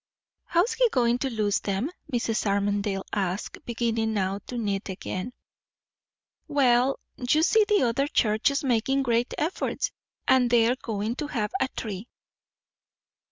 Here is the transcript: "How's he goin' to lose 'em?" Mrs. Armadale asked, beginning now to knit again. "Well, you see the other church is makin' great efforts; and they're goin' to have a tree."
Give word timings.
"How's 0.45 0.73
he 0.73 0.89
goin' 0.89 1.19
to 1.19 1.29
lose 1.29 1.61
'em?" 1.65 1.91
Mrs. 2.11 2.47
Armadale 2.47 3.05
asked, 3.13 3.59
beginning 3.65 4.15
now 4.15 4.39
to 4.47 4.57
knit 4.57 4.89
again. 4.89 5.31
"Well, 6.47 6.99
you 7.17 7.43
see 7.43 7.65
the 7.69 7.83
other 7.83 8.07
church 8.07 8.49
is 8.49 8.63
makin' 8.63 9.03
great 9.03 9.35
efforts; 9.37 9.91
and 10.27 10.49
they're 10.49 10.75
goin' 10.81 11.13
to 11.17 11.27
have 11.27 11.51
a 11.61 11.67
tree." 11.67 12.07